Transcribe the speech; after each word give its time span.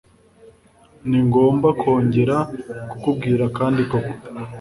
Ningomba 1.09 1.67
kongera 1.81 2.37
kukubwira 2.89 3.45
kandi 3.57 3.81
koko? 3.91 4.13